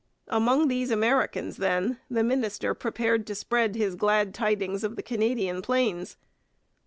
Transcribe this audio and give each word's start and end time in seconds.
Among 0.29 0.67
these 0.67 0.89
Americans, 0.89 1.57
then, 1.57 1.99
the 2.09 2.23
minister 2.23 2.73
prepared 2.73 3.27
to 3.27 3.35
spread 3.35 3.75
his 3.75 3.93
glad 3.93 4.33
tidings 4.33 4.83
of 4.83 4.95
the 4.95 5.03
Canadian 5.03 5.61
plains. 5.61 6.17